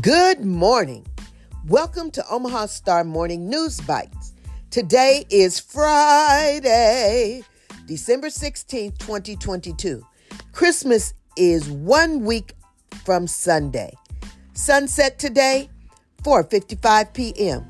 [0.00, 1.04] Good morning.
[1.66, 4.32] Welcome to Omaha Star Morning News Bytes.
[4.70, 7.42] Today is Friday,
[7.86, 10.06] December 16th, 2022.
[10.52, 12.54] Christmas is one week
[13.04, 13.92] from Sunday.
[14.54, 15.68] Sunset today,
[16.22, 17.66] 4:55 p.m.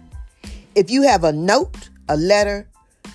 [0.74, 2.68] If you have a note, a letter,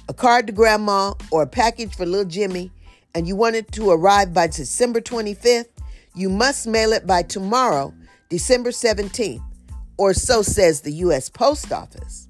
[0.09, 2.71] a card to grandma, or a package for little Jimmy
[3.13, 5.69] and you want it to arrive by December 25th,
[6.15, 7.93] you must mail it by tomorrow
[8.35, 9.41] December 17th,
[9.95, 11.29] or so says the U.S.
[11.29, 12.27] Post Office.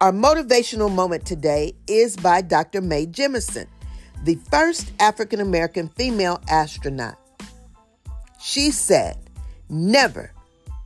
[0.00, 2.80] Our motivational moment today is by Dr.
[2.80, 3.68] Mae Jemison,
[4.24, 7.16] the first African American female astronaut.
[8.40, 9.16] She said,
[9.68, 10.32] Never,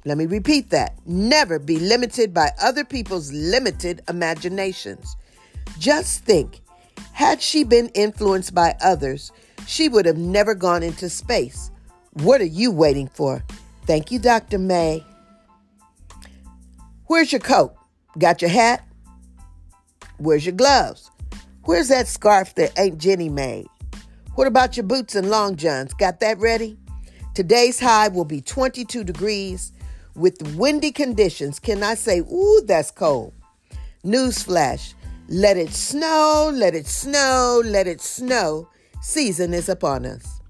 [0.05, 5.16] let me repeat that, never be limited by other people's limited imaginations.
[5.79, 6.60] Just think,
[7.13, 9.33] had she been influenced by others,
[9.66, 11.71] she would have never gone into space.
[12.13, 13.43] What are you waiting for?
[13.87, 14.59] Thank you, Dr.
[14.59, 15.05] Mae.
[17.07, 17.75] Where's your coat?
[18.19, 18.87] Got your hat?
[20.19, 21.11] Where's your gloves?
[21.65, 23.66] Where's that scarf that Aunt Jenny made?
[24.35, 25.95] What about your boots and long johns?
[25.95, 26.79] Got that ready?
[27.35, 29.73] Today's high will be 22 degrees
[30.15, 31.59] with windy conditions.
[31.59, 33.35] Can I say, ooh, that's cold?
[34.05, 34.95] Newsflash
[35.29, 38.69] let it snow, let it snow, let it snow.
[39.01, 40.41] Season is upon us.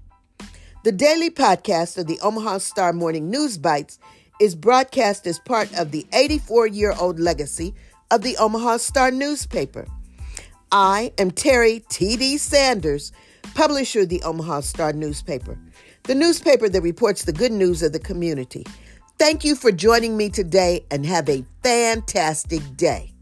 [0.83, 3.99] The daily podcast of the Omaha Star Morning News Bytes
[4.41, 7.73] is broadcast as part of the 84 year old legacy
[8.11, 9.87] of the Omaha Star newspaper.
[10.73, 12.37] I am Terry T.D.
[12.37, 13.13] Sanders,
[13.53, 15.57] publisher of the Omaha Star newspaper,
[16.03, 18.65] the newspaper that reports the good news of the community.
[19.17, 23.12] Thank you for joining me today and have a fantastic day.